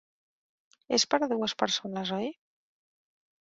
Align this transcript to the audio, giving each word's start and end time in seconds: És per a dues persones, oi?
És 0.97 1.05
per 1.11 1.21
a 1.21 1.29
dues 1.35 1.55
persones, 1.61 2.15
oi? 2.19 2.35